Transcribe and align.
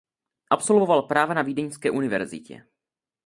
Absolvoval 0.49 1.01
práva 1.07 1.33
na 1.33 1.41
Vídeňské 1.41 1.91
univerzitě. 1.91 2.65